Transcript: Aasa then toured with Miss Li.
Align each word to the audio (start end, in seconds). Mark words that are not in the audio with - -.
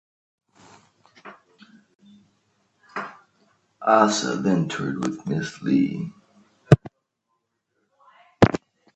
Aasa 3.95 4.35
then 4.41 4.67
toured 4.67 4.97
with 5.05 5.27
Miss 5.29 5.61
Li. 5.61 6.11